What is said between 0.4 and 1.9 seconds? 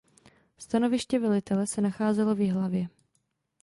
Stanoviště velitele se